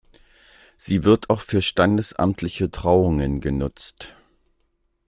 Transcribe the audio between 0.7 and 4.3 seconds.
Sie wird auch für standesamtliche Trauungen genutzt.